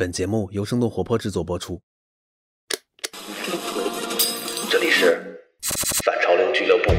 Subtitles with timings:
[0.00, 1.82] 本节目由生动活泼制作播出。
[4.70, 5.38] 这里是
[6.06, 6.90] 反潮流俱乐部。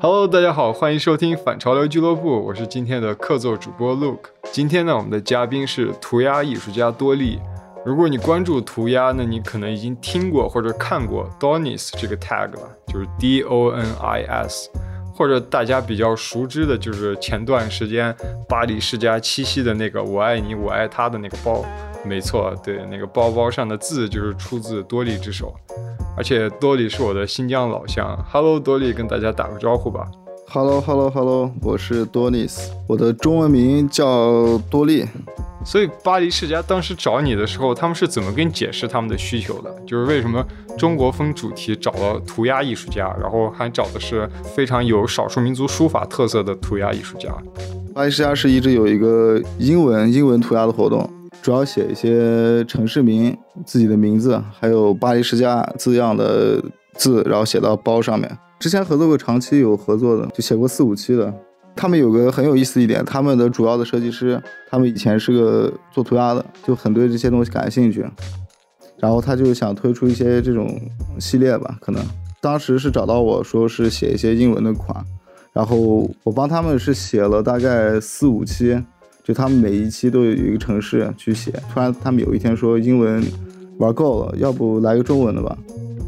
[0.00, 4.30] Hello，大家好，欢迎收听反潮流俱乐部，我是今天的客座主播 Luke。
[4.54, 7.40] 今天呢，我们的嘉宾是涂鸦艺术家多利。
[7.84, 14.70] 如果你关注涂鸦，那你可能已经听过或者看过 Donis 这个 tag 了，就是 D O N I S，
[15.12, 18.14] 或者大家比较熟知的就是前段时间
[18.48, 21.64] 巴黎世家七夕的那个“我爱你，我爱他”的那个包。
[22.04, 25.52] 没错，对，那个包包上的字就是出自多利之手。
[26.16, 30.08] 而且多利是我的新疆老乡，Hello，多利，跟大家打个招呼吧。
[30.54, 35.04] Hello，Hello，Hello，我是多尼斯，我的中文名叫多利。
[35.64, 39.74] 所以巴黎世家当时找你的时候，他们是怎么跟你解释他们的需求的？
[39.84, 40.46] 就是为什么
[40.78, 47.36] 中国风主题找了涂鸦艺术家，然后还找的是非常有少数民族书法特色的涂鸦艺术家？
[47.92, 51.10] 巴黎世家是一直有一个英文英文涂鸦的活动。
[51.42, 53.36] 主要写一些城市名、
[53.66, 58.30] 自己的名字，还有巴黎世家字样的字，然后写到包上面。
[58.58, 61.32] 之前合作过，长期有合作的，就写过四五期的。
[61.76, 68.06] 他们有个很有意思一点，他们的主要的设计师，他们以前是个做涂鸦的，就很对这些东西感兴趣。
[68.98, 70.80] 然后他就想推出一些这种
[71.18, 72.02] 系列吧，可能
[72.40, 75.04] 当时是找到我说是写一些英文的款，
[75.52, 78.82] 然后我帮他们是写了大概四五期。
[79.24, 83.24] 就他们每一期都有一个城市去写，突然他们有一天说英文
[83.78, 85.56] 玩够了，要不来个中文的吧？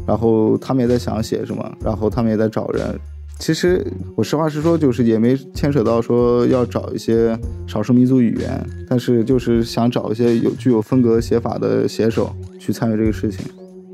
[0.07, 2.97] 然后他们也在想写什么，然后他们也在找人。
[3.39, 13.45] 其实我实话实说，就是也没牵扯到说要找一些少数民族语言，但是就是想找一些有具有风格写法的写手去参与这个事情。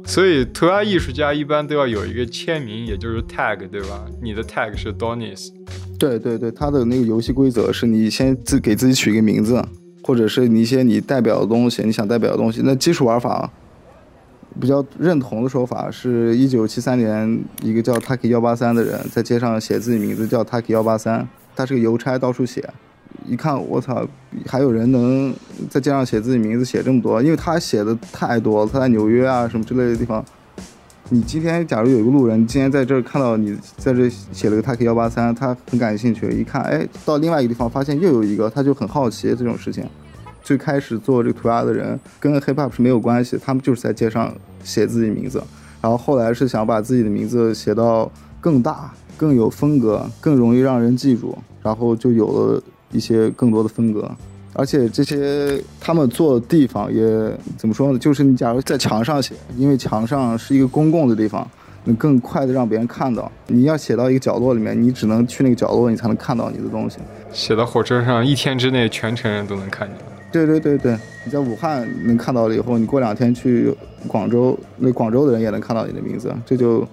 [0.06, 4.06] 所以涂鸦艺术家一般都要有一个签名，也就是 tag，对吧？
[4.22, 5.50] 你的 tag 是 Donis。
[6.00, 9.62] 对对对，他的那个游戏规则是你先自给自己取一个名字，
[10.04, 12.62] 或者是你一些你代表的东西，你想代表的东西。
[12.64, 13.50] 那基础玩法
[14.60, 22.68] 比较认同的说法是，一九七三年一个叫 Taki 幺八三的人在街上写自己名字叫 Taki 幺八三，他是个邮差，到处写。
[23.28, 24.06] 一看我操，
[24.46, 25.34] 还有人能
[25.70, 28.70] 在街上写自己名字写这么多，因为他写的太多了。
[28.72, 30.24] 他在纽约啊什么之类的地方。
[31.10, 39.86] 你今天假如有一个路人，今天在这儿看到你在这写了个 Taki 幺八三，他很感兴趣，一看，哎，到另外一个地方发现又有一个，他就很好奇这种事情。
[40.44, 44.32] 最开始做这个涂鸦的人跟 hip hop 是没有关系，他们就是在街上
[44.64, 45.42] 写自己名字，
[45.82, 48.12] 然后后来是想把自己的名字写到
[48.42, 54.12] 更大、更有风格、更容易让人记住，然后就有了一些更多的风格。
[54.56, 57.02] 而且这些他们做的地方也
[57.58, 57.98] 怎么说呢？
[57.98, 61.50] 就是你假如在墙上写，因为墙上是一个公共的地方，
[61.86, 63.32] 你更快的让别人看到。
[63.48, 67.00] 你要写到一个角落里面，你只能去那个角落，你才能看到你的东西。
[67.32, 69.98] 写到火车上，一天之内全城人都能看见。
[70.34, 73.74] 对对对对，你在武汉能看到了以后，你过两天去
[74.08, 76.86] 广州，那广州的人也能看到你的名字，这就。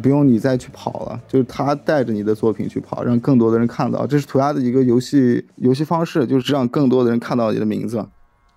[0.00, 4.06] 不用你再去跑了，就是他带着你的作品去跑，让更多的人看到。
[4.06, 8.06] 这是涂鸦的一个游戏游戏方式，就是让更多的人看到你的名字。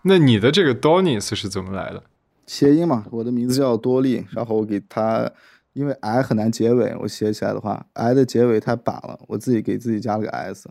[0.03, 2.03] 那你的这个 Donis 是怎么来的？
[2.45, 5.27] 谐音嘛，我的名字叫多利，然后我给他，
[5.73, 10.69] 因为 I 很难结尾，我写起来的话，I 的结尾太板了，我自己给自己加了个 S。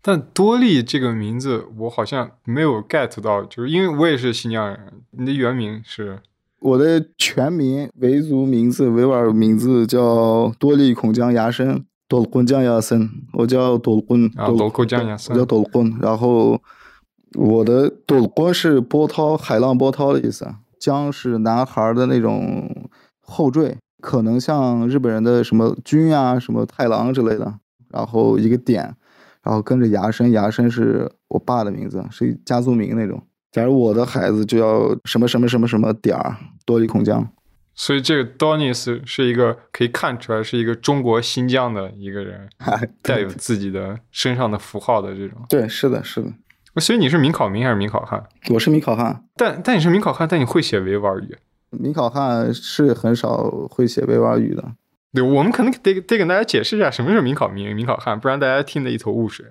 [0.00, 4.78] 但多利这个名字我好像没有 get 到，就是因为我也是新疆人，
[5.10, 6.20] 你的原名是？
[6.60, 15.96] 我的全名维族名字维吾尔名字叫多利孔江牙生多坤江牙森，我叫多坤多坤江牙森，我叫多坤。
[16.00, 16.60] 然后
[17.34, 20.48] 我的多坤是波涛海浪波涛的意思，
[20.80, 22.88] 江是男孩的那种
[23.20, 27.58] 后缀，可能像日本人的什么君啊什么太郎之类的。
[27.90, 28.94] 然后一个点，
[29.42, 33.22] 然后跟着牙生牙生是我爸的名字，是家族名那种。
[33.50, 36.36] 假如我的孩子就要什么什么什么什么点儿
[36.66, 37.26] 多利孔江，
[37.74, 42.48] 所以这个 Donis 是一个可以看出来是一个中国新疆的一个人，
[43.02, 45.38] 带有自己的身上的符号的这种。
[45.48, 46.30] 对，是的，是的。
[46.76, 48.22] 所以你是民考民还是民考汉？
[48.50, 51.36] 我是民考汉，但但你是民考汉，但你会写维吾尔语。
[51.70, 54.72] 民考汉是很少会写维吾尔语的。
[55.12, 59.46] 对，我们可能得得跟大家解释一下什么是民考民，民考汉，不然大家听得一头雾水。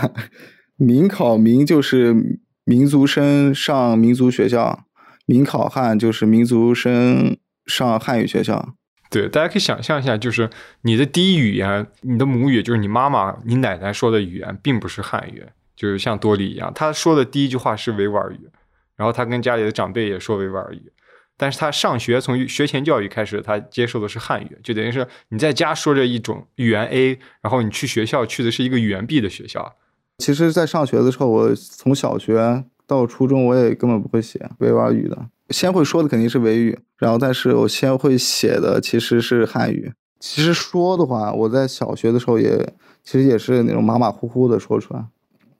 [0.76, 2.40] 民考民就是。
[2.68, 4.86] 民族生上民族学校，
[5.24, 8.74] 民考汉就是民族生上汉语学校。
[9.08, 10.50] 对，大家可以想象一下，就是
[10.82, 15.44] 你的第一语言，你的母语就是你妈妈、你奶奶说的语言，并不是汉语，
[15.76, 18.50] 就是像多里一样，他说的第一句话是维吾尔语，
[18.96, 20.90] 然后他跟家里的长辈也说维吾尔语。
[21.38, 29.74] 但是他上学从学前教育开始，他接受的是汉语，就等于是你在家说着一种语言 A，然后你去学校去的是一个语言 B 的学校。
[30.18, 35.26] 其实，在上学的时候，我从小学到初中，我也根本不会写维吾尔语的。
[35.50, 39.92] 先会说的肯定是维语，然后但是我先会写的其实是汉语。
[40.18, 42.72] 其实说的话，我在小学的时候也
[43.04, 45.04] 其实也是那种马马虎虎的说出来，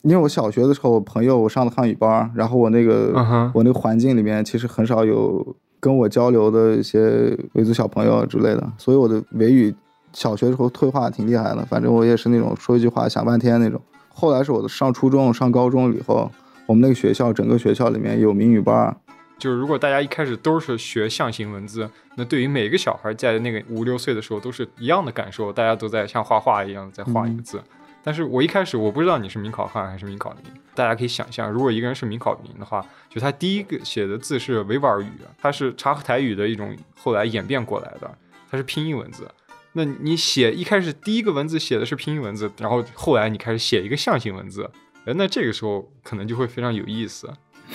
[0.00, 3.12] 因为我小学的时候，我朋友我上的汉语班，然后我那个
[3.52, 5.54] 我那个环境里面其实很少有。
[5.80, 9.74] 跟我交流的一些维族小朋友之类的，所以我的维语
[10.12, 11.64] 小学的时候退化挺厉害的。
[11.66, 13.80] 反正我也是那种说一句话想半天那种。
[14.08, 16.30] 后来是我的上初中、上高中以后，
[16.66, 18.96] 我们那个学校整个学校里面有闽语班。
[19.38, 21.86] 就是如果大家一开始都是学象形文字，
[22.16, 27.60] 那对于每个小孩在那个五六岁的时候都是一样的感受，大家都在像画画一样在画一个字。
[28.06, 30.44] 但是我一开始我不知道你是明考汉还是明考民，
[30.76, 38.08] 大家可以想象，如果一个人是明考民的话，就他第一个写的字是维吾尔语，它是察合台语的一种后来演变过来的，
[38.48, 39.28] 它是拼音文字。
[39.72, 44.70] 那你写一开始第一个文字写的是拼音文字，然后后来你开始写一个象形文字，
[45.04, 47.28] 哎，那这个时候可能就会非常有意思。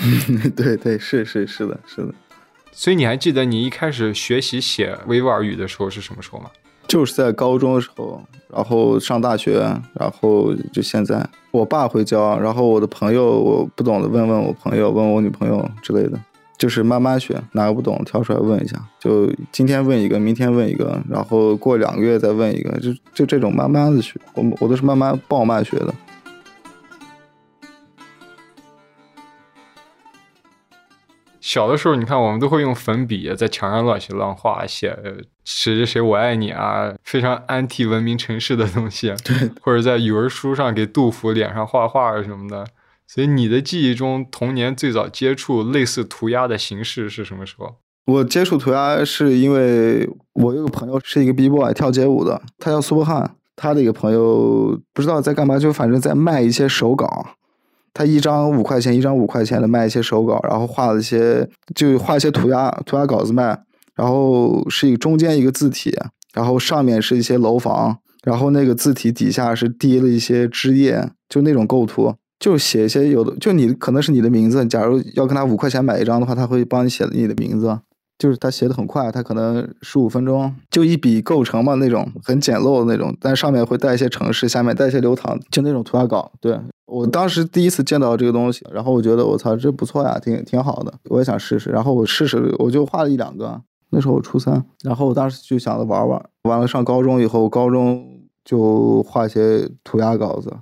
[0.55, 2.13] 对对，是是是的，是的。
[2.71, 6.49] 所以你还记得你一开始学习写维吾尔语的时候是什么时候吗？
[6.87, 8.21] 就是在高中的时候，
[8.53, 9.59] 然后上大学，
[9.93, 16.19] 然后就现在，我爸会教，然后我的朋友我不懂的问问我朋友，问我女朋友之类的，
[16.57, 25.93] 就是慢慢学，哪个不懂挑出来问一下，就今天问一个，明天问一个，然后过两个月再问一个，就就这种慢慢的学，我我都是慢慢爆慢学的。
[31.41, 34.95] 小的时候，你看我们都会用粉笔在墙上乱写乱画，写
[35.43, 39.13] 谁谁谁我爱你啊，非常 anti 文明城市的东西。
[39.25, 42.65] 对，或者在语文书上给杜甫脸上画画什么的。
[43.07, 47.75] 所以你的记忆中，童年最早接触类似涂鸦的形式是什么时候？
[48.05, 57.25] 我接触涂鸦是因为我有个朋友是一个 B boy 跳街舞的，他叫苏博汉，他的一个朋友不知道在干嘛，就反正在卖一些手稿。
[57.93, 63.63] 他一张五块钱，一张五块钱的卖一些手稿，然后画了一些，就画一些涂鸦，涂鸦稿子卖。
[63.93, 65.93] 然后是一中间一个字体，
[66.33, 74.65] 然后上面是一些楼房，然后那个字体底下是滴了一些汁液，就那种构图，就写一些有的，就你可能是你的名字。
[74.65, 77.77] 假如要跟他五块钱买一张的话，他会帮你写你的名字，
[78.17, 86.57] 就是他写的很快，他可能十五分钟就一笔构成嘛，那种很简陋的那种，但上面会带一些城市，下面带一些流淌，就那种涂鸦稿，对。
[86.91, 91.69] 我当时第一次见到这个东西，然后我觉得我操，这不错呀，挺挺好的，我也想试试。
[91.69, 93.61] 然后我试试，我就画了一两个。
[93.91, 96.21] 那时候我初三，然后我当时就想着玩玩。
[96.43, 98.05] 完了上高中以后，高中
[98.43, 100.53] 就画些涂鸦稿子。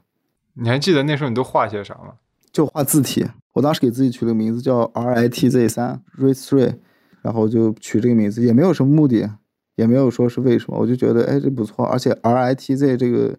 [0.54, 2.14] 你还记得那时候你都画些啥吗？
[2.52, 3.26] 就画字体。
[3.54, 6.76] 我当时给自己取了个名字叫 R I T Z 三 r i Three，
[7.24, 9.28] 然后就取这个名字，也没有什么目的，
[9.78, 13.36] 也没有说是为什么，我就觉得哎这不错，而且 R I T Z 这个。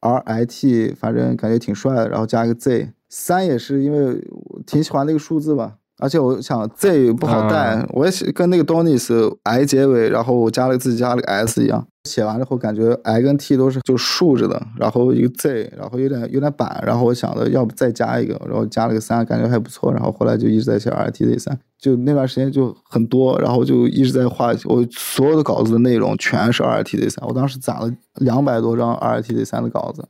[0.00, 4.22] R I T，反正感觉挺帅的，然后加一个 Z，三也是因为
[4.66, 21.38] 挺喜欢那个数字吧，而且我想 Z 不好带，我也写跟那个 Donis I 结尾，然后我加了自己加了个 S 一样，写完了后感觉 I 跟 T 都是就竖着的，然后一个 Z，然后有点有点板，然后我想的要不再加一个，然后加了个三，感觉还不错，然后后来就一直在写 R T Z
[21.38, 21.58] 三。
[21.78, 24.52] 就那段时间就很多，然后就一直在画。
[24.64, 30.04] 我所有的稿子的内容全是 R T Z 三，我当时攒了两百多张 R T Z 三的稿子。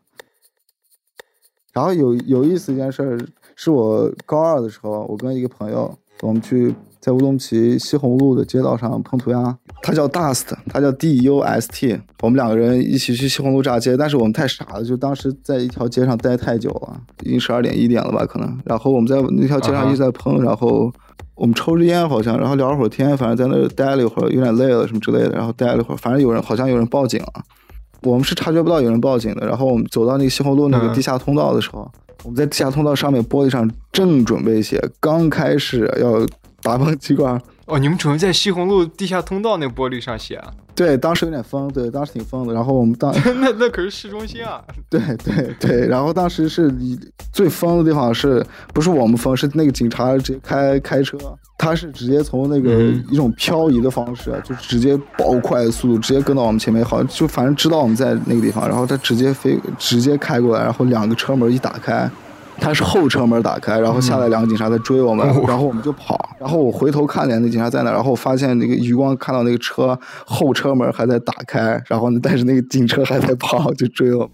[1.74, 3.18] 然后有有意思一件事
[3.60, 9.58] 是我高二的时候，我跟一个朋友，我们去在乌鲁木齐西红路的街道上碰涂鸦。
[9.82, 11.98] 他叫 Dust，他叫 D U S T。
[12.22, 18.56] 我们两个人一起去西红路炸街，但是我们太傻了，就当时在一条街上待太久了，已经十二点一点了吧可能。
[18.64, 20.92] 然后我们在那条街上一直在碰，然后。
[21.34, 27.44] 我们抽着烟好像，然后聊了会儿天，反正在那待了一会儿，有点累了什么之类的，然后待了一会儿，反正有人好像有人报警了，
[28.02, 29.46] 我们是察觉不到有人报警的。
[29.46, 31.88] 然后我们走到那个西红路那个地下通道的时候，
[32.24, 36.26] 我们在地下通道上面玻璃上正准备写，刚开始要
[36.62, 37.40] 打崩机关。
[37.68, 40.50] 哦，你们准备在西红路地下通道那玻璃上写啊？
[40.74, 42.54] 对，当时有点疯，对，当时挺疯的。
[42.54, 44.62] 然后我们当 那那可是市中心啊。
[44.88, 46.72] 对对对，然后当时是
[47.30, 49.36] 最疯的地方是不是我们疯？
[49.36, 51.18] 是那个警察直接开开车，
[51.58, 52.70] 他是直接从那个
[53.10, 62.10] 一种漂移的方式，就直接爆快速度直接跟到我们前面，好像就反正知道我们在那个地方，然后他直接飞直接开过来，然后两个车门一打开。
[62.60, 66.36] 他是后车门打开，然后下来两个警察在追我们，然后我们就跑。
[66.38, 74.30] 然后我回头看见那警察在哪，然后我发现那个余光看到那个车后车门还在打开，然后呢，但是那个警车还在跑，就追我。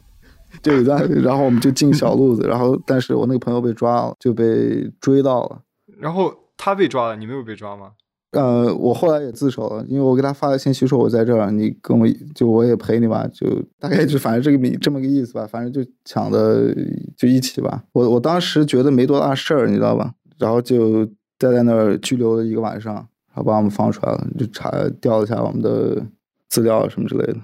[0.63, 5.59] 就有段，然后我们就进小路子，然后但是我那个朋友被抓了，就被追到了。
[5.99, 7.89] 然后他被抓了，你没有被抓吗？
[8.35, 13.47] 呃，我后来也自首了，因为我给他发了信息说我在这儿，你跟我就我也陪你吧，就
[13.79, 16.75] 大概就反正这个这么个意思吧，反正就抢的
[17.17, 17.85] 就一起吧。
[17.93, 20.13] 我我当时觉得没多大事儿，你知道吧？
[20.39, 21.07] 然后就
[21.39, 26.05] 待在那儿拘留了一个晚上，然后把我们放出来了，就查调了一下我们的
[26.49, 27.37] 资料什么之类的。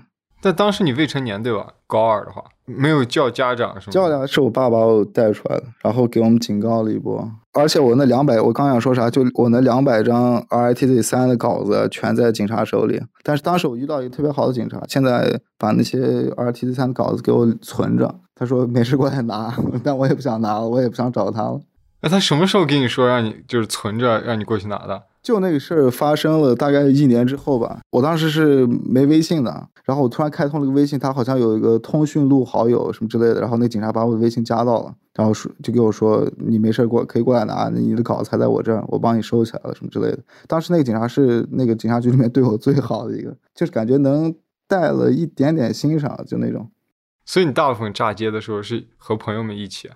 [0.42, 1.66] 但当时你未成年对吧？
[1.87, 3.92] 高二的话没有叫家长是吗？
[3.92, 7.28] 叫家是我爸把我带出来的，然后给我们警告了一波。
[7.52, 13.02] 而且我那两百，我刚想说啥，就我那两百张 RITZ 三的稿子全在警察手里。
[13.25, 18.14] 但是当时我遇到一个特别好的警察，现在把那些 RITZ 三的稿子给我存着。
[18.37, 21.61] 他说没事过来拿， 但我也不想拿了，我也不想找他了。
[22.02, 25.04] 那他什么时候跟你说让你就是存着让你过去拿的？
[25.23, 40.19] 就那个事儿发生了大概一年之后吧，我当时是没微信的，然后我突然开通了个微信，他好像有一个通讯录好友什么之类的，然后那警察把我的微信加到了，然后说就给我说你没事过可以过来拿，你的稿子还在我这儿，我帮你收起来了什么之类的。
[40.47, 44.35] 当时那个警察是那个警察局里面对我最好的一个，就是感觉能
[44.66, 46.71] 带了一点点欣赏，就那种。
[47.26, 49.90] 所以你大部分炸街的时候是和朋友们一起？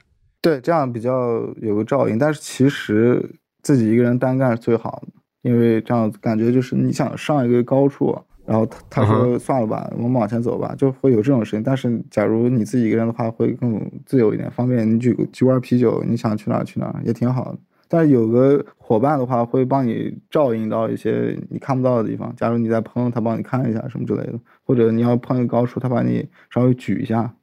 [0.45, 5.09] 对，这样比较有个照应，但是其实自己一个人单干是最好的。
[5.41, 11.63] 因为这样感觉就是你想上一个高处，然后他他说算了吧，我们往前走吧，就会有这种事情。
[11.63, 17.59] 但是假如你自己一个人的话，会更自由一点，方便你举举罐啤酒，你想去哪去哪也挺好的。
[17.89, 22.35] 但是有个伙伴的话，会帮你照应到一些你看不到的地方。
[22.37, 27.35] 假如你在朋友，他帮你看一下什么之类的，或者你要碰一个高处，他把你稍微举一下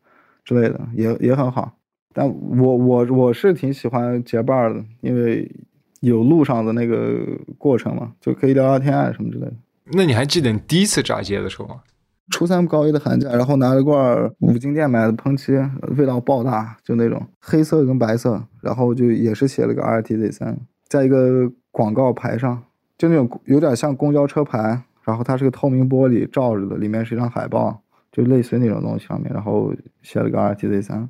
[0.43, 1.71] 之类的，也也很好。
[2.13, 5.51] 但我我我是挺喜欢结伴的，因为。
[6.01, 7.19] 有路上的那个
[7.59, 9.53] 过程嘛，就可以聊聊天啊什么之类的。
[9.93, 11.75] 那你还记得你第一次炸街的时候吗？
[12.31, 15.53] 初三高一的寒假，然后拿了罐五金店买的喷漆，
[15.95, 22.63] 味道爆大，就那种黑色跟白色，然后就也是写了个 R T Z 三，在一个广告牌上，
[22.97, 27.79] 就那种有点像公交车牌，然后它是个透明玻璃罩着的，里面是一张海报，
[28.11, 31.07] 就类似于那种东西上面，然后写了个 R T Z 三。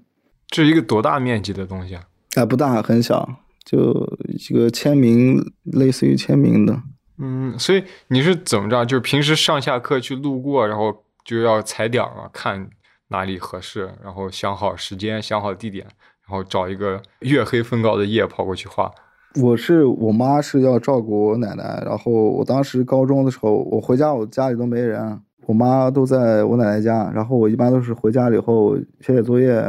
[0.51, 2.03] 这是一个多大面积的东西啊？
[2.36, 3.27] 哎，不大，很小。
[3.63, 6.81] 就一个签名，类似于签名的。
[7.20, 8.84] 嗯，所以你是怎么着？
[8.84, 12.67] 就是平时上下课去路过，然后就要踩点嘛，看
[13.10, 15.86] 哪里合适，然后想好时间，想好地点，
[16.27, 18.91] 然后找一个月黑风高的夜跑过去画。
[19.39, 29.63] 我是我妈是要照顾我奶奶，然后我当时高中的时候，我回家我家里都没人，我妈都在我奶奶家，然后我一般都是回家了以后写写作业，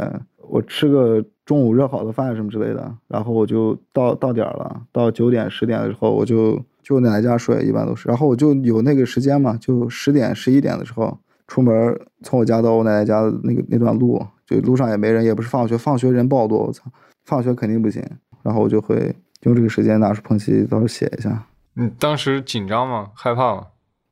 [0.49, 1.23] 我吃个。
[1.45, 8.07] 中午热好的饭什么之类的，然后我就到到点了，到九点十点的时候，我就就奶奶家睡，一般都是。
[8.07, 16.85] 然后我就有那个时间嘛，就十点十一点的时候出门，从我家到我奶奶家的那个那段路，就路上也没人，也不是放学，放学人爆多，我操，
[17.25, 18.01] 放学肯定不行。
[18.41, 21.45] 然后我就会用这个时间拿出喷漆，到时候写一下。
[21.73, 23.09] 你当时紧张吗？
[23.13, 23.67] 害怕吗？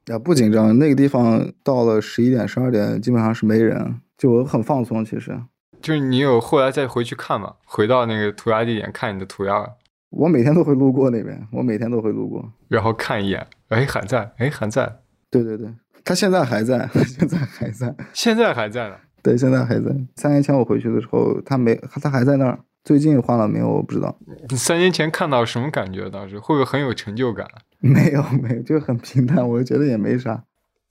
[0.08, 0.78] 啊，不紧张。
[0.78, 5.40] 那个地方到了十一点十二点，基本上是没人，就我很放松，其实。
[5.82, 7.56] 就是你有后来再回去看嘛？
[7.66, 9.68] 回到那个涂鸦地点看你的涂鸦。
[10.10, 15.00] 我每天都会路过那边，我每天都会路过，然后看一眼，哎，还在，哎，还在。
[15.30, 15.74] 对对对，
[16.04, 18.96] 他现在还在， 现在还在，现在还在呢。
[19.24, 19.96] 对，现在还在。
[20.16, 22.60] 三年前我回去的时候，他没，他还在那儿。
[22.84, 23.70] 最近换了没有？
[23.70, 24.14] 我不知道。
[24.50, 26.10] 你三年前看到什么感觉？
[26.10, 27.48] 当时会不会很有成就感？
[27.80, 29.48] 没有，没有，就很平淡。
[29.48, 30.44] 我觉得也没啥。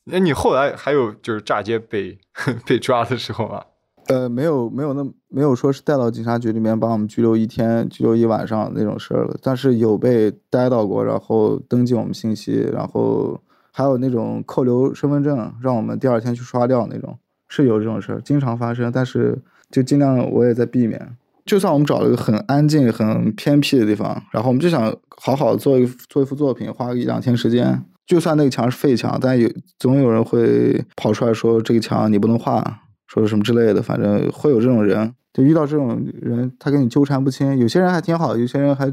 [0.04, 2.18] 那你后来还有就是炸街被
[2.64, 3.62] 被抓的时候吗？
[4.08, 9.36] 呃，没有，没有那没有说是带到警察局里面把我们拘留一天、拘留一晚上那种事儿了。
[9.42, 13.40] 但是有被逮到过，然后登记我们信息，然后
[13.72, 17.16] 还有那种扣留身份证，让我们第二天去刷掉那种，
[17.48, 18.90] 是有这种事儿，经常发生。
[18.90, 19.40] 但是
[19.70, 21.16] 就尽量我也在避免。
[21.46, 27.84] 就算我们找了一个很安静、很偏僻的地方，然后我们就想好好做一做一幅作品，花个一两天时间。
[28.06, 32.80] 就算那个墙是废墙，但有总有人会跑出来说这个墙你不能画。
[33.12, 37.58] 说什么之类的，反正会有这种人，就遇到这种人，他跟你纠缠不清。
[37.58, 38.88] 有些人还挺好，有些人还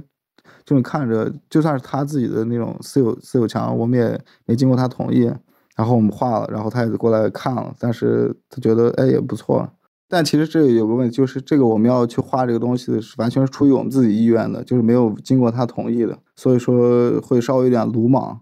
[0.65, 5.31] 就你看着，就算是他自己的那种私有私有墙，我们也没经过他同意，
[5.75, 9.69] 然后我们画了，然后他也过来看了，但是他觉得哎也不错。
[10.09, 18.39] 但其实这有个问题，就是这个我们要去画这个东西是完全是出于我们自己意愿的，就是没有经过他同意的，所以说会稍微有点鲁莽，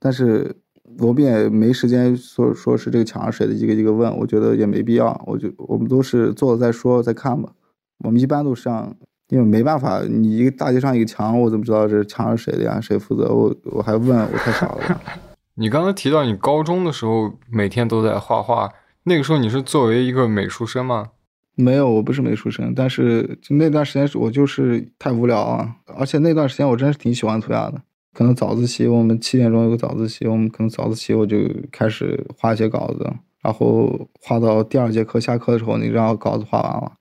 [0.00, 0.56] 但是。
[0.98, 5.20] 我们也没时间说说是这个墙上谁的，一个一个问，我觉得也没必要。
[5.26, 7.50] 我就我们都是做了再说再看吧。
[7.98, 8.94] 我们一般都是这样，
[9.28, 12.80] 因为没办法，你一个大街上一个墙，我怎么知道这墙是谁的呀？
[12.80, 13.32] 谁负责？
[13.32, 15.00] 我我还问，我太傻了。
[15.54, 18.70] 你刚才提到你高中的时候每天都在画画，
[19.04, 21.10] 那个时候你是作为一个美术生吗？
[21.54, 27.82] 没有，我不是美术生，但是那段时间是我就是太无聊啊，而且那段时间我真是挺喜欢涂鸦的。
[28.14, 31.38] 可能早自习我们七点钟有个早自习，我们可能早自习我就
[31.70, 33.10] 开始画一些稿子，
[33.42, 36.92] 然后画到第二节课下课的时候，你让稿子画完了，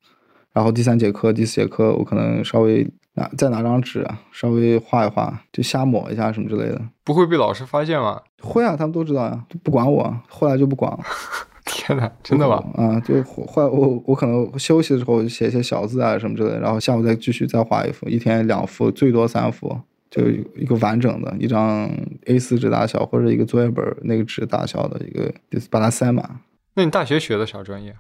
[0.54, 6.82] 然后第三节课、第四节课我可能稍微拿再拿张纸稍微画一画，就瞎抹一下什么之类的。
[7.04, 8.22] 不会被老师发现吗？
[8.42, 11.00] 会啊，他们都知道呀，就不管我，后来就不管了。
[11.66, 12.64] 天哪，真的吗？
[12.76, 19.78] 啊，就画我我可能休息的时候写一些小字啊什么之类的，然后下午再继续再画一幅，一天两幅，最多三幅。
[20.12, 21.90] 就一个完整的一张
[22.26, 26.42] A4 纸大小或者一个作业本那个纸大小的一个，就是把它塞满。
[26.76, 27.96] 那你大学学的啥专业？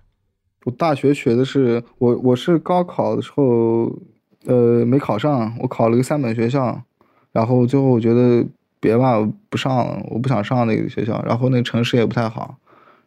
[0.65, 3.91] 我大学学的是我我是高考的时候，
[4.45, 6.83] 呃，没考上，我考了个三本学校，
[7.31, 8.45] 然后最后我觉得
[8.79, 9.17] 别吧，
[9.49, 12.57] 不上了，我不想上那个学校，然后那城市也不太好，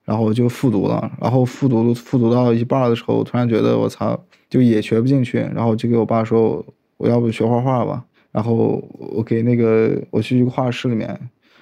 [0.04, 4.18] 然后我就复读了，然后复读复读到一半的时候，突然觉得我操，
[4.49, 6.64] 就也学不进去，然后就给我爸说，
[6.96, 8.04] 我要不学画画吧。
[8.35, 11.17] 然后我给那个我去一个画室里面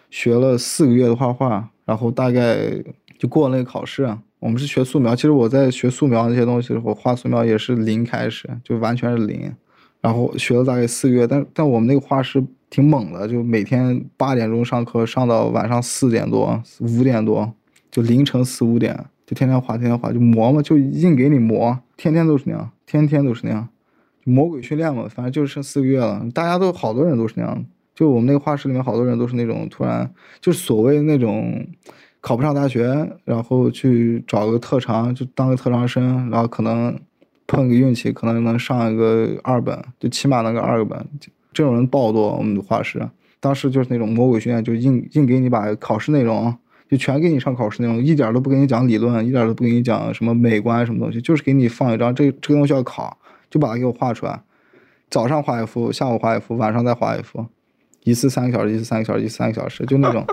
[0.08, 2.56] 学了四个月的画画，然后大概
[3.18, 4.08] 就过了那个考试。
[4.38, 9.52] 我们是学素描，其实我在学素描那些东西的时候，画素描也是零开始，就完全是零。
[10.00, 17.52] 然后学了大概四个月，但但我们那个画室挺猛的，就每天八点钟上课，上到晚上四点多、五点多，
[17.90, 23.68] 就凌晨四五点，就天天画，天天画，就磨嘛，就硬给你磨，天天都是那样，天天都是那样。
[24.24, 27.64] 魔鬼训练嘛，反正就剩四个月了，大家都好多人都是那样，
[27.94, 30.08] 就我们那个画室里面好多人都是那种突然
[30.40, 31.66] 就是所谓那种
[32.20, 32.86] 考不上大学，
[33.24, 36.96] 然后去找个特长，就当个特长生，然后可能
[37.46, 41.04] 碰个运气，可能能上一个二本，就起码能个二个本，
[41.52, 42.36] 这种人爆多。
[42.36, 43.04] 我们的画室
[43.40, 46.54] 当时就是那种魔鬼训练，就硬硬给你把考试内容
[46.88, 53.18] 就全给你上考试内容，一点都不给你讲理论，一点都不给你讲什么美观什么东西，就是给你放一张这这个东西要考。
[53.52, 54.42] 就把它给我画出来，
[55.10, 57.44] 早上画一幅，下午画一幅，晚上再画一幅，
[58.02, 60.26] 一次三个小时，一次三个小时，一次三个小时，就那种。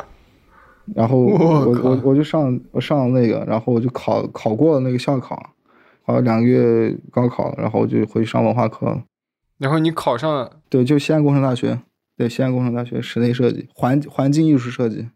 [0.96, 5.52] 然后我我我就上我上那个，然后我就考考过了那个校考，
[6.06, 9.04] 考了两个月高考，然后我就回去上文化课了。
[9.58, 10.62] 然后你考上了？
[10.70, 11.82] 对，就西安工程大学，
[12.16, 15.10] 对，西安工程大学室内设计、环环境艺术设计。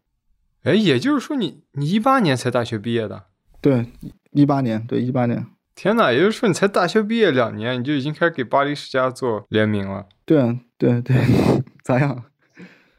[0.64, 3.24] 哎，也就是说你你一八年才大学毕业的？
[3.62, 3.86] 对，
[4.32, 5.48] 一八年，对，一八年。
[5.76, 6.12] 天哪！
[6.12, 10.06] 也就是说，你才大学毕业两年，你就已经开始给巴黎世家做联名了？
[10.26, 11.16] 对啊对对，
[11.84, 12.24] 咋样？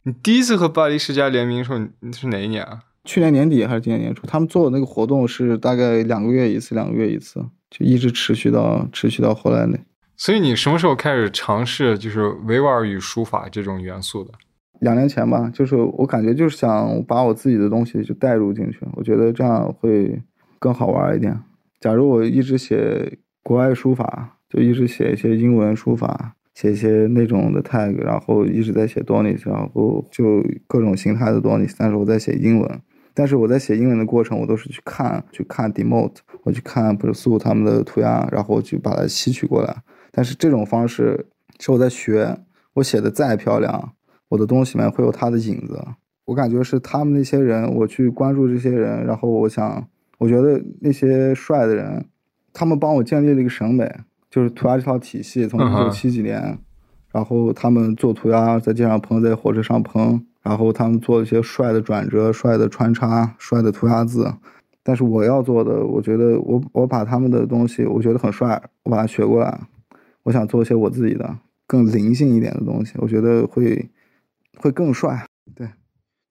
[0.03, 2.81] 你第一次和巴黎世家联名的时候，你是哪一年啊？
[3.05, 4.27] 去年年底还是今年年初？
[4.27, 9.79] 他们做的那个活动是大概两个月一次，两个月一次，就一直持续到持续到后来那。
[10.17, 14.33] 所以你什么时候开始尝试就是维吾尔语书法这种元素的？
[14.81, 20.21] 两年前吧，就是我感觉就是想把我自己的东西就带入进去，我觉得这样会
[20.59, 21.39] 更好玩一点。
[21.85, 32.81] 假如我一直写国外书法，就一直写一些英文书法，写一些那种的 tag，然后一直在写 Donis，然后就各种形态的 Donis，但是我在写英文，
[33.13, 39.77] 但是我在写英文的过程，我都是去看去看 Demote，我去看 Pursu 他们的涂鸦，然后去把它吸取过来。
[40.11, 41.27] 但是这种方式
[41.61, 42.39] 是我在学，
[42.73, 43.93] 我写的再漂亮，
[44.31, 45.79] 我的东西里面会有他的影子。
[46.25, 49.87] 我感觉是他们那些人，我去关注这些人，然后我想。
[50.25, 52.03] 我觉得那些帅的人，
[52.51, 53.87] 他们帮我建立了一个审美，
[54.31, 55.47] 就是涂鸦这套体系。
[55.47, 56.59] 从一九七几年，
[57.13, 64.33] 然后他们做涂鸦，在街上喷，在火车上喷，然后他们做一些帅的转折、帅的穿插、帅的涂鸦字。
[64.83, 69.61] 但是我要做的，我觉得我我把他们的东西，我觉得很帅，我把它学过来，
[70.23, 73.91] 我想做一些我自己的更灵性一点的东西，我觉得会
[74.57, 75.27] 会更帅。
[75.55, 75.69] 对。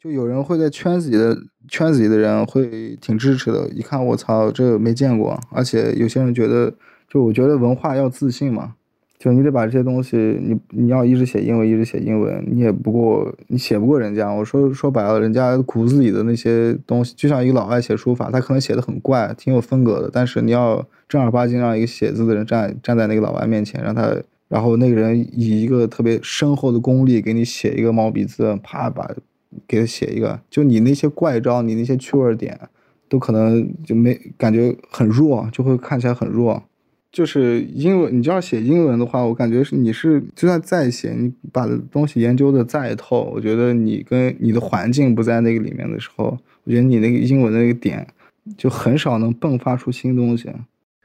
[0.04, 1.38] 就有人会在圈子里的
[1.70, 5.40] 圈子里的人会挺支持的，一看我操，这没见过。
[5.50, 6.74] 而且有些人觉得，
[7.08, 8.74] 就我觉得文化要自信嘛，
[9.18, 14.30] 就你得把这些东西，你你要一直写英文，一直写英文，你也不过你写不过人家。
[14.30, 24.14] 我说说白了，人家骨子里的那些东西，就像一个老外写书法，他可能写的很怪，挺有风格的，但是你要正儿八经让一个写字的人站站在那个老外面前，让他，
[24.50, 29.10] 然后那个人以一个特别深厚的功力给你写一个毛笔字，啪把。
[29.68, 32.60] 给他写一个，就你那些怪招，你那些趣味点，
[33.08, 36.64] 都可能就没感觉很弱，就会看起来很弱。
[37.12, 48.08] 就是英文，你就要写英文的话，我感觉是你是就算再写，你把东西研究的再透，我觉得你跟你的环境不在那个里面的时候，我觉得你那个英文的那个点
[48.58, 50.52] 就很少能迸发出新东西。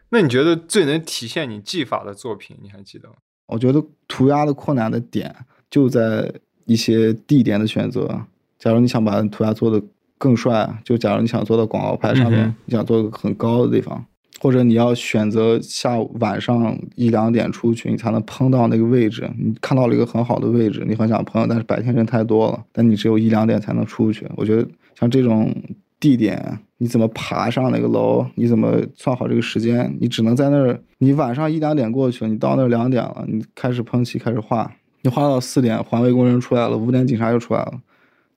[0.09, 3.17] 那你觉得最能体现你技法的作品，你还记得吗？
[3.49, 5.37] 我觉得涂鸦的困难的点
[5.69, 6.33] 就在
[6.65, 8.23] 一些地点的选择。
[8.59, 9.81] 假如你想把涂鸦做的
[10.19, 14.05] 更帅，就假如你想做到广告牌上面，你想做个很高的地方，
[14.41, 19.31] 或者你要选择下午晚上一两点出去，你才能碰到那个位置。
[19.39, 24.27] 你看到了一个很好的位置，你很想碰，但是白天人太多了，但你只有一两点才能出去。
[24.37, 24.67] 我觉得
[24.99, 25.55] 像这种
[26.01, 28.27] 地点，你怎么爬上那个楼？
[28.35, 29.97] 你怎么算好这个时间？
[30.01, 37.73] 你只能在那儿，你晚上一两点过去，你到那儿两点了，你开始喷漆，开始画，你画到四点，环卫工人出来了，五点警察就出来了，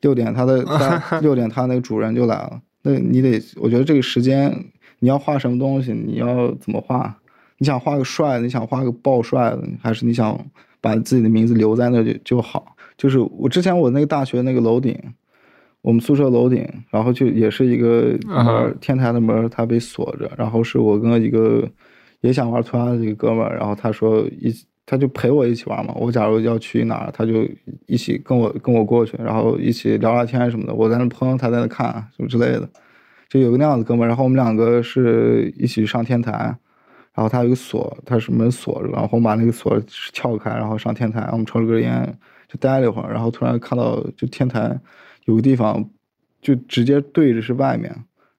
[0.02, 2.62] 六点他的 他六点他那个主人就来了。
[2.84, 4.54] 那你得，我觉得这个时间。
[5.04, 5.92] 你要画什么东西？
[5.94, 7.18] 你要怎么画？
[7.58, 10.40] 你想画个帅的，你想画个爆帅的，还是你想
[10.80, 12.76] 把自己的名字留在那就就好？
[13.00, 14.96] 就是我之前我那个大学那个楼顶，
[15.82, 20.32] 我们宿舍楼顶，然后就也是一个门，天台的门，它被锁着。
[20.38, 21.68] 然后是我跟一个
[22.20, 24.54] 也想玩涂鸦的一个哥们儿，然后他说一
[24.92, 25.94] 他就陪我一起玩嘛。
[25.96, 27.48] 我假如要去哪儿，他就
[27.86, 30.74] 一起跟我跟我过去，然后一起聊聊天什么的。
[30.74, 32.70] 我在那喷，他在那看什么之类的。
[33.30, 36.34] 就有个那样的哥们儿，然后我们两个是一起上天台，
[37.14, 42.14] 然后他有个锁，他是门锁着，然后我们把那个锁撬开，然后上天台，我们抽了根烟，
[42.50, 44.78] 就待了一会儿，然后突然看到就天台
[45.24, 45.90] 有个地方，
[46.42, 47.90] 就直接对着是外面，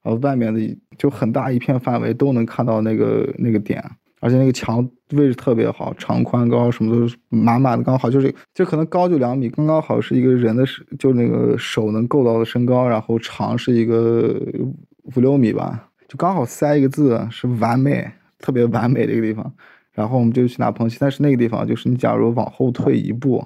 [0.02, 3.82] 然后外面的就很大一片范围都能看到那个那个点，
[4.20, 4.86] 而且那个墙
[5.16, 14.40] 位置特别好，长宽高什么都是满满的，刚好就是就可能高就两米，刚刚好是一个人的是就那个手能够到的身高，然后长是一个。
[15.16, 19.52] 五六米吧，就刚好塞一个字，是完美，特别完美的一个地方。
[19.90, 23.44] 然后我们就去拿喷漆，但是那个地方就是你假如往后退一步，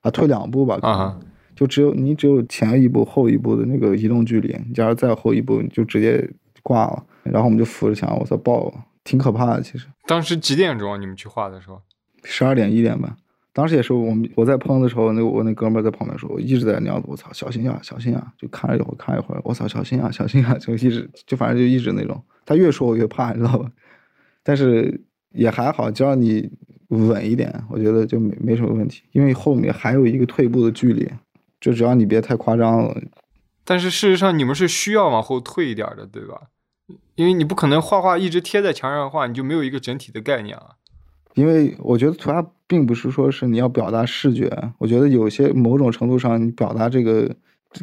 [0.00, 1.16] 啊，退两步吧，啊，
[1.54, 4.48] 就只有你只有前一步后一步的那个移动距离。
[4.66, 6.28] 你假如再后一步，你就直接
[6.64, 7.04] 挂了。
[7.22, 8.74] 然后我们就扶着墙，我操，爆，
[9.08, 9.62] 挺可怕的。
[9.62, 11.00] 其实当时几点钟？
[11.00, 11.80] 你们去画的时候？
[12.24, 13.16] 十二点一点吧。
[13.54, 22.22] 当时也是我们我在碰的时候，那我那哥们在旁边说，我一直在那样子，我操，小心啊，小心啊，就看了一会儿看一会儿，我操，小心啊，小心啊，就一直就反正就一直那种。
[22.44, 23.70] 他越说我越怕，你知道吧？
[24.44, 26.48] 但是也还好，只要你
[26.88, 31.10] 稳一点，我觉得就没没什么问题，因为后面还有一个退步的距离，
[31.58, 32.94] 就只要你别太夸张了。
[33.64, 36.42] 但是事实上，你们是需要往后退一点的，对吧？
[37.14, 40.76] 因为你不可能画画一直贴在墙上画，你就没有一个整体的概念了。
[41.34, 47.34] 因为我觉得涂鸦并不是说是你要表达视觉，我觉得有些某种程度上你表达这个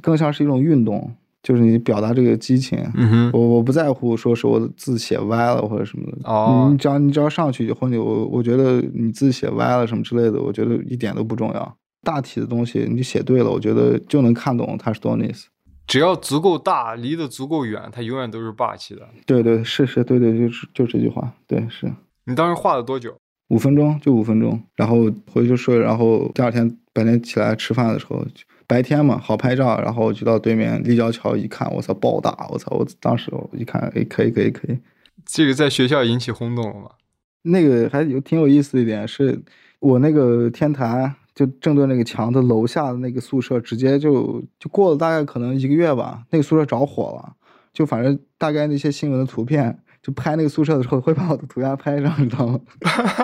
[0.01, 2.77] 更像是一种运动，就是你表达这个激情。
[2.95, 6.17] 嗯哼，我我不在乎说是我的字写歪了或者什么的。
[6.29, 11.77] 哦，你只要你只要上去以后，你我我觉得你字写歪了什么之类的，我觉得一点都不重要。
[12.03, 15.47] 大体的东西你写对了，我觉得就能看懂它是多意思。
[15.87, 19.07] 只要足够大，离得足够远，它永远都是霸气的。
[19.25, 21.91] 对对是是，对对就是就这句话，对是。
[22.25, 23.15] 你当时画了多久？
[23.49, 28.25] 五分钟就五分钟，然后回去睡，然后第二天白天起来吃饭的时候，
[28.65, 32.75] 白天嘛好拍照，然后就到对面立交桥一看，我操爆大，我操！
[32.75, 34.79] 我当时我一看，哎，可以可以可以。
[35.23, 36.89] 这个在学校引起轰动了吗？
[37.43, 39.39] 那个还有挺有意思的一点是，
[39.79, 47.35] 我那个天台就正对那个墙的楼下的那个宿舍，直接就就过了大概可能一个月吧，那个宿舍着火了，
[47.71, 49.79] 就反正大概那些新闻的图片。
[50.01, 52.59] 就拍那个宿舍的时候，会把我的涂鸦拍上，你知道吗？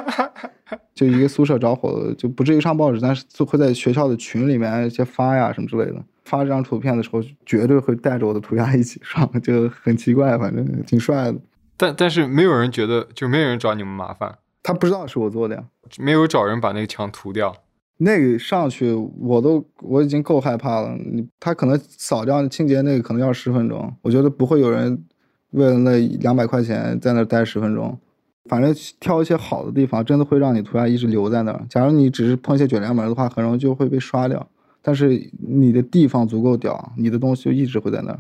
[0.96, 6.04] 就一个宿舍着火了，就不至于上报纸，但是就会在学校的群里面一些发呀什么之类的。
[6.26, 11.38] 发这张图片的时候，绝对会带着我的涂鸦一起上，就很奇怪，反正挺帅的。
[11.78, 14.40] 但但是没有人觉得，就没有人找你们麻烦。
[14.64, 15.64] 他不知道是我做的呀，
[16.00, 17.56] 没有找人把那个墙涂掉。
[18.04, 25.06] 那个上去我都我已经够害怕了，你他可能扫掉清洁那个可能要十分钟，我觉得不会有人。
[25.52, 28.00] 为了那两百块钱在那待十分钟，
[28.46, 31.62] 反正挑一些好的地方，真的会让你涂鸦一直留在那儿。
[31.70, 34.48] 假如你只是碰一些卷帘门的话，很容易就会被刷掉。
[34.82, 38.20] 但是你的地方足够屌，你的东西就一直会在那儿。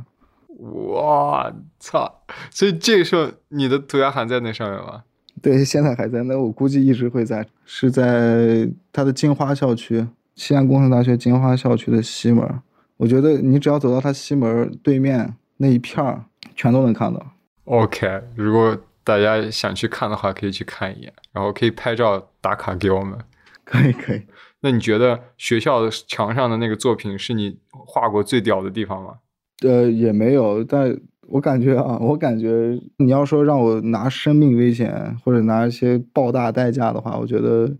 [0.60, 2.22] 我操！
[2.50, 5.04] 所以这个时候你的涂鸦还在那上面吗？
[5.42, 6.24] 对，现在还在。
[6.24, 12.60] 那我估计一直会在，是在它的金花校区，西安工程大学金花校区的西门。
[12.98, 16.26] 我觉得你只要走到它西门对面那一片儿。
[16.54, 17.26] 全都能看到。
[17.64, 23.18] OK，如果大家想去看的话，可以去看一眼，然后可以拍照打卡给我们。
[23.64, 24.22] 可以可以。
[24.60, 29.16] 那你觉得学校的墙上的那个作品是你画过最屌的地方吗？
[29.64, 30.96] 呃，也没有，但
[31.32, 37.74] 我感觉啊，我感觉你要说让我拿生命危险或者拿一些爆大代价的话，我觉得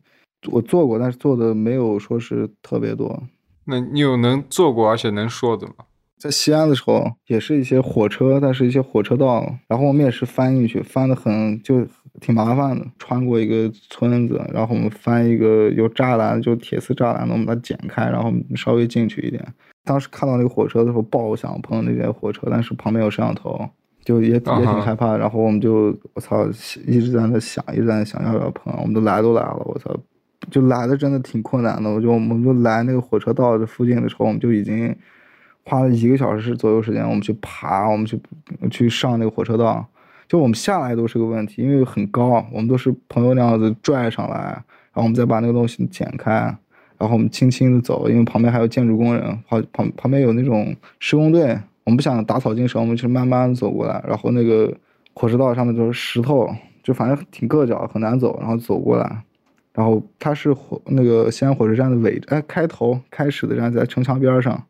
[0.50, 3.22] 我做过，但是做的没有说是特别多。
[3.66, 5.74] 那你有能做过而且能说的吗？
[6.18, 11.86] 在西安的时候，也是一些火车，但是一些火车道，然后我们也是翻进去，翻的很就
[12.20, 12.86] 挺麻烦的。
[13.00, 19.44] 穿过一个村子，然后我们翻一个有栅栏，就铁丝栅栏的，我们把它剪开，然后稍微进去一点。
[19.84, 23.68] 当时看到那个火车的时候，爆想碰那些火车，但是旁边有摄像头，
[24.04, 25.18] 就也也挺害怕。
[25.18, 26.46] 然后我们就我操，
[26.86, 29.92] 一直在那想，一直在那想要不要碰，我们都来都来了，我操，
[30.52, 31.90] 就来的真的挺困难的。
[31.90, 34.96] 我就我们就来那个火车道这附近的时候，我们就已经
[35.64, 38.20] 花了一个小时左右时间，我们去爬，我们去
[38.70, 39.84] 去上那个火车道。
[40.32, 44.64] 就我们下来都是个问题，因为很高，我们都是朋友那样子拽上来，
[44.94, 46.32] 然后我们再把那个东西剪开，
[46.98, 54.74] 然后我们轻轻的走，因为旁边还有建筑工人，旁旁旁边有那种施工队，我们不想打草惊蛇，我们就慢慢走过来，然后那个
[55.14, 56.50] 火车道上面都是石头，
[56.82, 59.24] 就反正挺硌脚，很难走，然后走过来，
[59.74, 64.64] 然后它是火那个西安火车站的尾，哎，开头开始的站在城墙边上，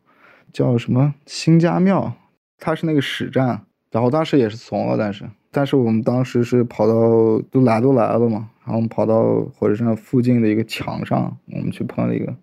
[0.52, 1.14] 叫什么？
[1.24, 2.12] 新家庙，
[2.58, 12.34] 它是那个始站，然后当时也是怂了，但是但是我们当时是跑到都来都来了嘛，然后我们跑到火车站附近的一个墙上，我们去碰了一个，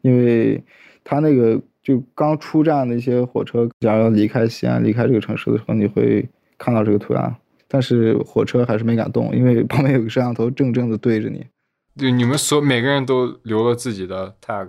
[0.00, 0.62] 因为
[1.02, 7.34] 他那个就刚出站的一些火车，假如要离开西安、离开这个城市的时候，你会看到这个图案，
[7.66, 11.44] 但是火车还是没敢动，因为旁边有个摄像头正正的对着你。
[11.98, 14.68] 对你们所每个人都留了自己的 tag，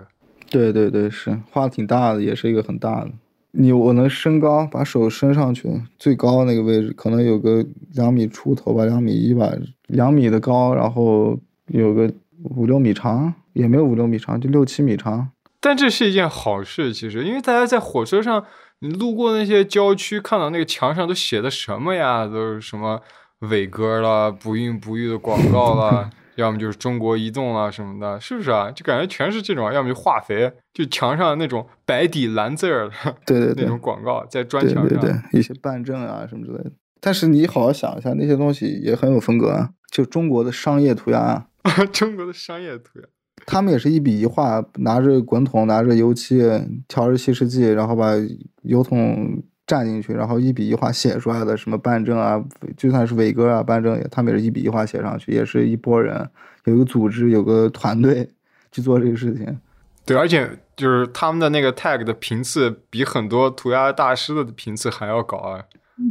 [0.50, 3.12] 对对对，是画的挺大的，也是一个很大的。
[3.56, 7.64] 你我能升高，把手伸上去，最高那个位置可能有个
[7.94, 9.52] 两米出头吧，两米一吧，
[9.88, 11.38] 两米的高，然后
[11.68, 12.12] 有个
[12.56, 15.30] 五六米长，也没有五六米长，就六七米长。
[15.62, 18.44] 但这是一件好事，其实，因为大家在火车上，
[18.80, 22.26] 你路过那些郊区，看到那个墙上都写的什么呀？
[22.26, 23.00] 都是什么
[23.42, 28.72] 伟哥啦、不孕不育的广告啦，要么就是中国移动啊什么的，是不是啊？
[28.72, 35.00] 就感觉全是这种，要么就化肥，就墙上那种白底蓝字儿的对对对那种广告，在砖对墙上。
[35.00, 36.72] 对对，一些办证啊什么之类的。
[37.00, 41.48] 但是你好好想一下，那些东西也很有风格啊，就中国的商业涂鸦啊。
[41.92, 43.06] 中国的商业涂鸦。
[43.46, 46.42] 他们也是一笔一画，拿着滚筒，拿着油漆，
[46.88, 48.14] 调着稀释剂，然后把
[48.62, 52.44] 油桶蘸进去，然后一笔一画写出来的，什么办证啊，
[52.76, 56.30] 就算是伟哥啊，办证也，他们也是一笔一画写上去，也是一拨人，
[56.66, 58.30] 有一个组织，有个团队
[58.72, 59.58] 去做这个事情。
[60.06, 65.64] 对，而且就是他们的那个 tag 的频次比很多涂鸦大师的频次还要高啊。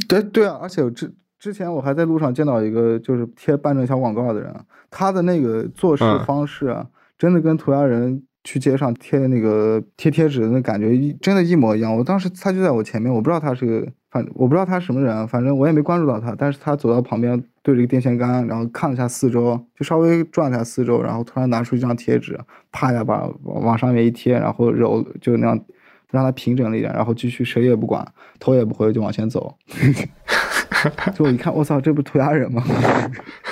[0.07, 4.51] 对对啊，而且我之之前我还在路上见到一个就是贴办证小广告的人，
[4.89, 6.87] 他的那个做事嗯方式啊，
[7.19, 11.95] 真的跟涂鸦人去街上贴那个贴贴纸那感觉真的一模一样。
[11.95, 22.39] 我当时他就在我前面，我不知道他是个，反我不知道他什么人，反正我也没关注到他，但是他走到旁边对着个电线杆，然后看了一下四周，就稍微转了一下四周，然后突然拿出一张贴纸，
[22.71, 25.59] 啪一下把往往上面一贴，然后揉就那样
[26.11, 28.05] 让它平整了一点，然后继续谁也不管，
[28.39, 29.55] 头也不回就往前走。
[31.15, 32.63] 就我一看，我操，这不涂鸦人吗？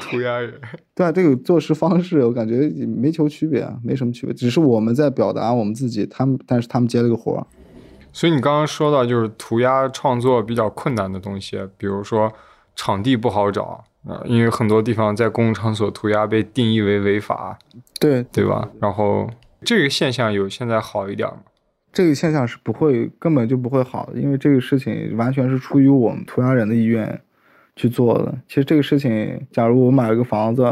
[0.00, 0.52] 涂鸦人。
[0.94, 7.46] 对啊，这个做事方式我感觉也没求区别啊，没什么区别，只是我们在表达我们自己，他们但是他们接了个活儿。
[8.12, 12.32] 所以你刚刚说到就是涂鸦创作比较困难的东西，比如说
[12.76, 17.58] 场地不好找啊、呃因为很多地方在公共场所涂鸦被定义为违法，
[17.98, 18.68] 对，对吧？
[18.80, 19.28] 然后
[19.64, 21.38] 这个现象有现在好一点吗？
[21.94, 27.20] 这个现象是不会，根本就不会好的，因为这个事情完全是出于我们涂鸦人的意愿
[27.76, 28.36] 去做的。
[28.48, 30.62] 其实这个事情，假如我买了个房子，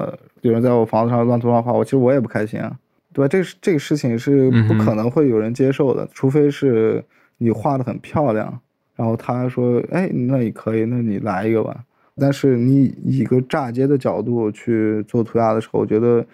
[0.40, 2.76] 有人在我房子上乱涂乱画，我其实我也不开心啊，
[3.12, 3.28] 对吧？
[3.28, 7.04] 这个这个事情是不可能会有人接受的，除非是
[7.38, 8.60] 你画的很漂亮，
[8.96, 11.84] 然后他说，哎，那你可以，那你来一个吧。
[12.18, 16.24] 但是你以一个炸街的角度去做涂鸦的时候，我觉得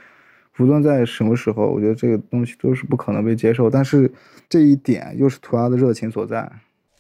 [0.59, 3.71] 无论在什么时候，我觉得这个东西都是不可能被接受。
[3.71, 4.11] 但是
[4.49, 6.51] 这一点又是涂鸦的热情所在。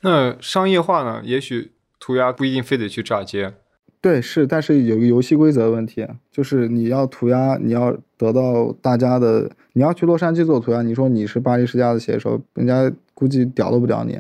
[0.03, 1.21] 那商业化呢？
[1.25, 3.53] 也许涂鸦不一定非得去炸街，
[4.01, 14.17] 对，是，但是有个游戏规则问题，就是你要涂鸦，你要得到大家的，你要去洛杉矶做涂鸦，你说你是巴黎世家的写手，人家估计屌都不屌你。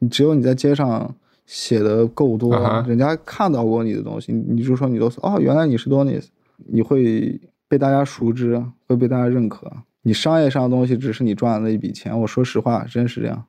[0.00, 1.14] 你只有你在街上
[1.46, 2.54] 写的够多
[2.86, 6.28] 人家看到过你的东西，你你就说你都哦，原来你是多尼斯，
[6.66, 9.70] 你会被大家熟知，会被大家认可。
[10.02, 13.44] 你商业上的东西只是你赚的那一笔钱，我说实话，真是这样。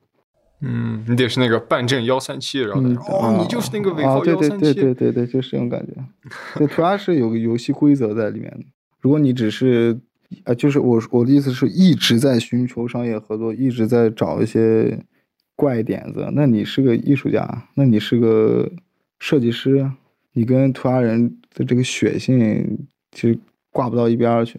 [0.62, 5.92] 嗯，你得是那个办证幺三七，然后哦，你就是那个尾啊，号对对对幺三七，对对对，就是这种感觉。
[6.56, 8.64] 对涂鸦是有个游戏规则在里面的。
[9.02, 10.00] 如果你只是，
[10.44, 14.98] 呃，就是我我的意思是一直在寻求商业合作，一直在找一些
[15.54, 18.72] 怪点子，那你是个艺术家，那你是个
[19.18, 19.90] 设计师，
[20.32, 23.38] 你跟涂鸦人的这个血性其实
[23.76, 24.58] 挂不到一边儿去。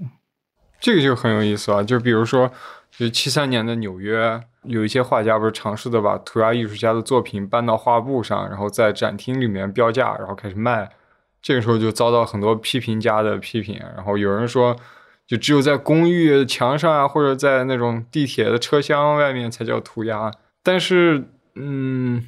[0.79, 1.81] 这个就很有意思啊。
[1.81, 2.51] 就比如说，
[2.91, 10.87] 就七三年的纽约，有一些画家不是尝试的把涂鸦艺术家的作品搬到画布上，然后在展厅里面标价，然后开始卖。
[11.41, 14.75] 这个时候就遭到很多批评家的批评，然后有人说，
[15.25, 20.31] 就只有在公寓墙上啊，或者在那种地铁的车厢外面才叫涂鸦。
[20.61, 21.23] 但是，
[21.55, 22.23] 嗯，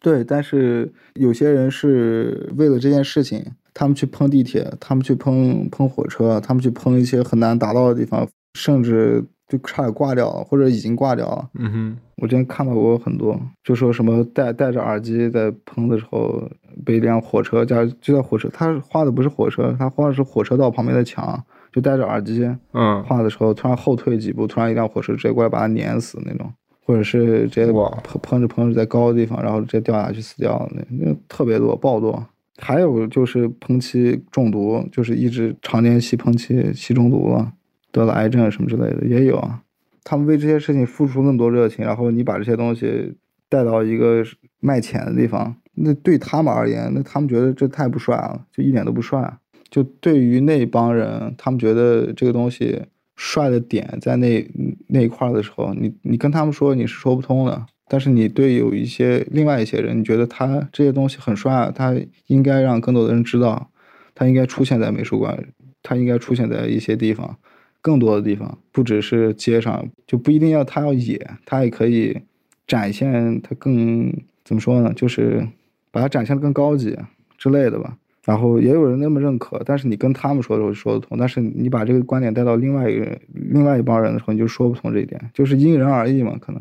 [0.00, 11.50] 对，但是有些人是为了这件事情，他们去碰地铁，他们去碰碰火车，他们去碰一些很难达到的地方，甚至就差点挂掉了，或者已经挂掉了。
[11.58, 16.50] 嗯哼，我之前看到过很多，就说什么戴戴着耳机在碰的时候，
[16.86, 21.38] 被一辆火车，假如就在火车，他画的不是火车，他画的是火车道旁边的墙，
[21.70, 26.50] 就戴着耳机嗯，画的时候，突然后退几步，突然一辆火车直接过来把他碾死那种，
[26.86, 32.24] 或者是直接哇碰碰着碰着在高的地方，然后直接掉下去死掉了，那那特别多，爆多。
[32.58, 37.52] 还有就是喷漆中毒，就是一直常年吸喷漆，吸中毒了，
[37.92, 39.62] 得了癌症什么之类的也有啊。
[40.02, 43.14] 他们为这些事情付出那么多热情，然后你把这些东西
[43.48, 44.24] 带到一个
[44.60, 49.38] 卖钱的地方，那对他们而言，那他们觉得这太不帅了，就一点都不帅。
[49.68, 52.82] 就对于那帮人，他们觉得这个东西
[53.16, 54.48] 帅的点在那
[54.86, 57.66] 那一块的时候，你你跟他们说你是说不通的。
[57.88, 61.94] 但是你对有一些另外一些人，你觉得他这些东西很帅，他
[62.26, 63.70] 应该让更多的人知道，
[64.14, 65.48] 他应该出现在美术馆，
[65.82, 67.38] 他应该出现在一些地方，
[67.80, 72.22] 更多的地方，不只是街上，就不一定要他要野，他也可以
[72.66, 74.12] 展现他更
[74.44, 75.46] 怎么说呢，就是
[75.92, 76.98] 把它展现的更高级
[77.38, 77.96] 之类的吧。
[78.24, 86.60] 然后也有人那么认可，但是你跟他们说的时候就说得通，但是你把这个观点带到另外一个、另外一帮人的时候，你就说不通这一点，就是因人而异嘛，可能。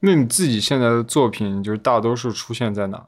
[0.00, 3.04] 那你自己现在的作品就是大多数出现在哪？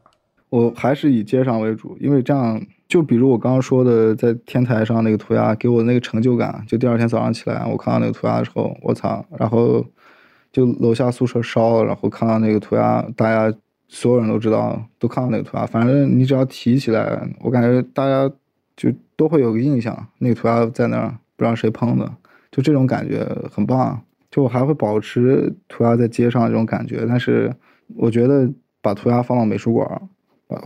[0.49, 6.65] 我还是以街上为主，因为这样，就比如我刚刚说的，在天台上那个涂鸦，给我那个成就感。
[6.67, 9.25] 就第二天早上起来，我看到那个涂鸦的时候，我操！
[9.39, 9.87] 然后
[10.51, 15.65] 就楼下宿舍烧了，然后看到那个涂鸦，大家所有人都知道，都看到那个涂鸦。
[15.65, 18.29] 反正你只要提起来，我感觉大家
[18.77, 22.13] 就都会有个印象，那个涂鸦在那儿，不知道谁碰的，
[22.51, 24.03] 就这种感觉很棒。
[24.31, 27.53] 就我还会保持涂鸦在街上这种感觉，但是
[27.97, 28.49] 我觉得
[28.81, 30.09] 把涂鸦放到美术馆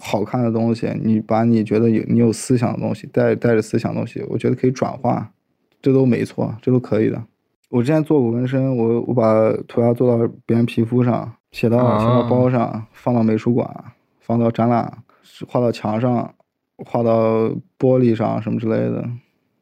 [0.00, 5.32] 好看的东西，你把你觉得有你有思想的东西带带着思想的东西，我觉得可以转化，
[5.80, 7.22] 这都没错，这都可以的。
[7.70, 13.68] 我之前做过纹身，我我把涂鸦做到别人皮肤上，写到写到包上，放到美术馆，
[14.20, 14.98] 放到展览，
[15.48, 16.34] 画到墙上，
[16.76, 17.48] 画到
[17.78, 19.08] 玻璃上什么之类的，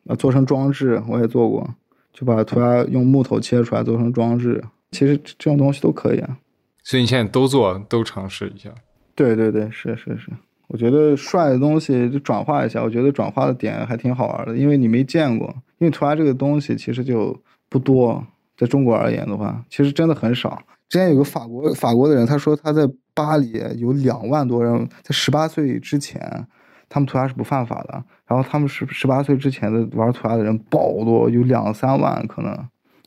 [0.07, 1.69] 啊，做成装置我也做过。
[2.13, 6.39] 就把涂鸦用木头切出来做成装置，其实这种东西都可以啊。
[6.85, 8.71] 所以你现在都做，都尝试一下。
[9.15, 10.31] 对对对，是是是。
[10.69, 15.49] 我觉得帅的东西就转化一下，我觉得转化的点还挺好玩的，因为你没见过。
[15.79, 18.25] 因为涂鸦这个东西其实就不多，
[18.57, 20.63] 在中国而言的话，其实真的很少。
[20.89, 26.47] 之前有个法国法国的人，他说他在巴黎有两万多人，在十八岁之前。
[26.93, 32.51] 他们涂鸦是不犯法的，然后他们十十八岁之前的玩涂鸦的人爆多，有两三万可能。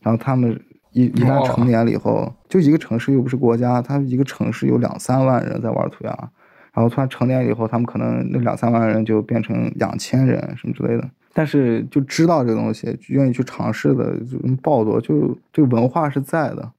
[0.01, 0.59] 然后他们
[0.91, 6.31] 一一旦成年了以后，就一个城市又不是国家，他们一个城市有两三万人在玩涂鸦。
[6.73, 11.07] 然后突然成年以后，他们可能那两三万人就变成两千人什么之类的。
[11.31, 16.71] 但是就知道这个东西，愿意去尝试的就爆多，就这个文化是在的，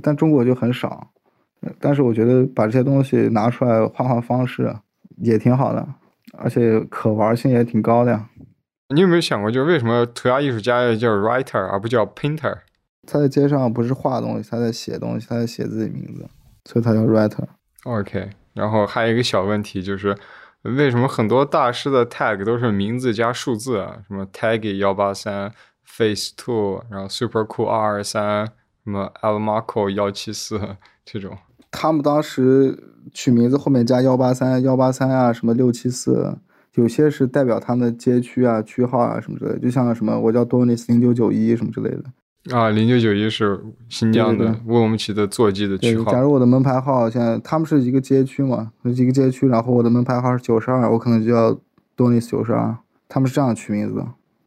[0.00, 1.08] 但中国就很少。
[1.80, 4.72] 但是我觉得把这些东西拿出来换换方式
[5.16, 5.86] 也挺好的。
[6.40, 8.28] 而且可玩性也挺高的呀。
[8.94, 12.58] 你有没有想过，就是为什么涂鸦艺术家要叫 writer 而不叫 painter？
[13.06, 16.28] 他在街上不是画东西，他在写东西，他在写自己名字，
[16.64, 17.44] 所以他叫 writer。
[17.84, 18.30] OK。
[18.52, 20.16] 然后还有一个小问题就是，
[20.62, 24.02] 为什么很多大师的 tag 都是名字加数字啊？
[24.08, 25.52] 什么 tag 幺八三
[25.84, 28.44] ，face two，然后 super cool 二二三，
[28.82, 31.38] 什么 almaco 幺七四这种。
[31.70, 32.76] 他们当时
[33.12, 36.36] 取名字后面加幺八三幺八三啊，什么六七四，
[36.74, 42.56] 有些是代表他们的街区啊、区号啊什么之类的，就像什么我叫多尼斯零九九一什么之类的。
[42.56, 46.10] 啊，零九九一是新疆的乌鲁木齐的座机的区号。
[46.10, 51.58] 假如我的门牌号现在他们是一个街区嘛，一个街区，然后我的门牌号是九十二，我可能就叫
[51.94, 52.76] 多尼斯九十二。
[53.08, 54.06] 他们是这样取名字的，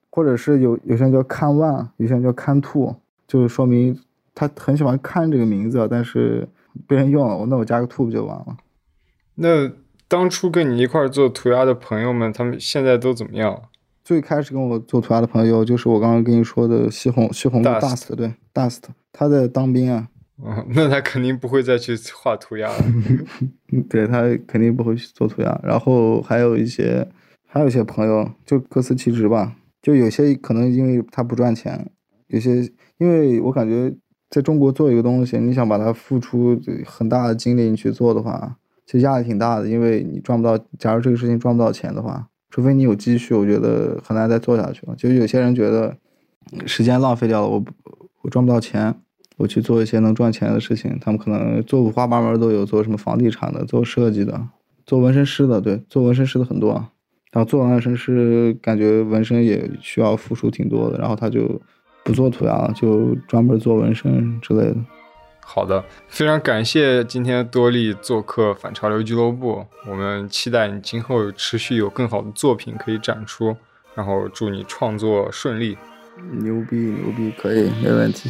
[0.10, 2.96] 或者是有有些人叫看 one，有些人叫看 two，
[3.28, 3.98] 就是说明
[4.36, 6.48] 他很喜欢看这个名字，但是。
[6.88, 8.58] 被人用了，那我加个 two 不就完了？
[9.36, 9.72] 那
[10.08, 13.64] 当初跟你一块做涂鸦的朋友们，他们现在都怎么样？
[14.04, 20.08] 最开始跟我做涂鸦的朋友，就是我刚刚跟你说的西红西红 dust，对 dust，他在当兵啊。
[20.44, 22.76] 哦，那他肯定不会再去画涂鸦了。
[23.90, 25.60] 对他肯定不会去做涂鸦。
[25.64, 27.08] 然后还有一些，
[27.48, 29.56] 还有一些朋友，就各司其职吧。
[29.82, 31.90] 就有些可能因为他不赚钱，
[32.28, 33.96] 有些因为我感觉。
[34.34, 40.58] 在中国做一个东西，你想把它付出很大的精力你去做的话，其实压力挺大的，因为你赚不到。
[40.80, 44.96] 假如这个事情赚不到钱的话，除非你有积蓄，我觉得很难再做下去了。
[44.96, 45.96] 就有些人觉得
[46.66, 47.64] 时间浪费掉了，我
[48.24, 48.96] 我赚不到钱，
[49.38, 50.98] 我去做一些能赚钱的事情。
[51.00, 54.48] 他们可能做五花八门都有，做什么房地产的，做设计的，
[54.84, 56.74] 做纹身师的，对，做纹身师的很多。
[57.32, 61.62] 然后做完纹身师，感觉纹身也需要付出挺多的，然后他就
[62.04, 64.76] 不做涂鸦了，就专门做纹身之类的。
[65.46, 73.56] 好的，非常感谢今天多利做客反潮流俱乐部，我们期待你今后持续有更好的作品可以展出，
[73.94, 75.78] 然后祝你创作顺利。
[76.40, 78.30] 牛逼牛逼，可以没问题。